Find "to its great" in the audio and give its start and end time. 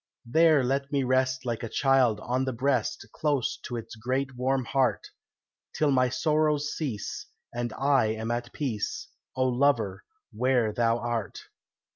3.65-4.35